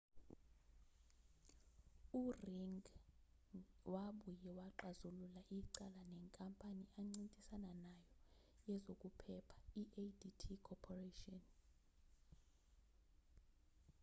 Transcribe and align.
u-ring 2.21 2.65
ngi 3.55 3.61
wabuye 3.93 4.49
waxazulula 4.59 5.41
icala 5.59 6.01
nenkampani 6.13 6.83
ancintisana 6.99 7.71
nayo 7.83 8.07
yezokuphepha 8.67 9.57
i-adt 9.81 10.41
corporation 10.65 11.41